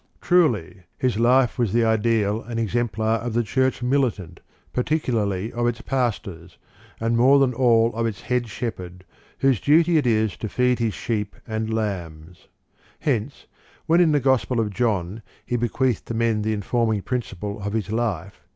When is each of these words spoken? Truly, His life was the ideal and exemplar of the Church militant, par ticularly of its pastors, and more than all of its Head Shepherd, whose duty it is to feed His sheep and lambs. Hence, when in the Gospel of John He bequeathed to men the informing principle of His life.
Truly, 0.19 0.81
His 0.97 1.19
life 1.19 1.59
was 1.59 1.73
the 1.73 1.85
ideal 1.85 2.41
and 2.41 2.59
exemplar 2.59 3.17
of 3.19 3.33
the 3.33 3.43
Church 3.43 3.83
militant, 3.83 4.39
par 4.73 4.83
ticularly 4.83 5.51
of 5.51 5.67
its 5.67 5.81
pastors, 5.81 6.57
and 6.99 7.15
more 7.15 7.37
than 7.37 7.53
all 7.53 7.93
of 7.93 8.07
its 8.07 8.21
Head 8.21 8.47
Shepherd, 8.49 9.05
whose 9.41 9.61
duty 9.61 9.97
it 9.97 10.07
is 10.07 10.35
to 10.37 10.49
feed 10.49 10.79
His 10.79 10.95
sheep 10.95 11.35
and 11.45 11.71
lambs. 11.71 12.47
Hence, 13.01 13.45
when 13.85 14.01
in 14.01 14.11
the 14.11 14.19
Gospel 14.19 14.59
of 14.59 14.71
John 14.71 15.21
He 15.45 15.55
bequeathed 15.55 16.07
to 16.07 16.15
men 16.15 16.41
the 16.41 16.53
informing 16.53 17.03
principle 17.03 17.61
of 17.61 17.73
His 17.73 17.91
life. 17.91 18.41